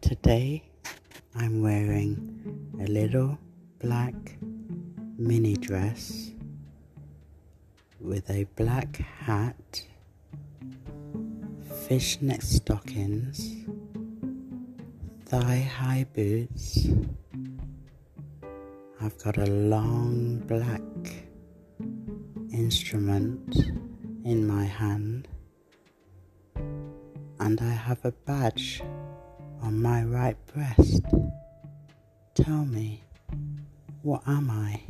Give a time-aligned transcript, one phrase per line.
[0.00, 0.62] Today
[1.34, 3.38] I'm wearing a little
[3.80, 4.14] black
[5.18, 6.32] mini dress
[7.98, 9.84] with a black hat,
[11.88, 13.64] fishnet stockings,
[15.24, 16.88] thigh high boots.
[19.00, 20.82] I've got a long black
[22.52, 23.56] instrument
[24.24, 25.26] in my hand,
[27.40, 28.82] and I have a badge
[29.62, 31.02] on my right breast.
[32.34, 33.02] Tell me,
[34.02, 34.80] what am I?